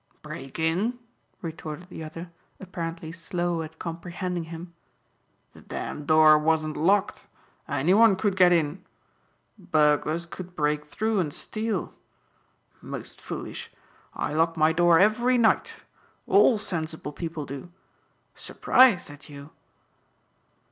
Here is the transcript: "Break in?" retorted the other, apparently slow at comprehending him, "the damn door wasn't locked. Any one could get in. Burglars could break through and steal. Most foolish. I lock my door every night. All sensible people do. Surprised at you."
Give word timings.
"Break 0.23 0.57
in?" 0.57 0.97
retorted 1.43 1.89
the 1.89 2.03
other, 2.03 2.31
apparently 2.59 3.11
slow 3.11 3.61
at 3.61 3.77
comprehending 3.77 4.45
him, 4.45 4.73
"the 5.53 5.61
damn 5.61 6.07
door 6.07 6.39
wasn't 6.39 6.75
locked. 6.75 7.27
Any 7.67 7.93
one 7.93 8.15
could 8.15 8.35
get 8.35 8.51
in. 8.51 8.83
Burglars 9.59 10.25
could 10.25 10.55
break 10.55 10.85
through 10.87 11.19
and 11.19 11.31
steal. 11.31 11.93
Most 12.81 13.21
foolish. 13.21 13.71
I 14.15 14.33
lock 14.33 14.57
my 14.57 14.73
door 14.73 14.97
every 14.97 15.37
night. 15.37 15.83
All 16.25 16.57
sensible 16.57 17.11
people 17.13 17.45
do. 17.45 17.69
Surprised 18.33 19.11
at 19.11 19.29
you." 19.29 19.51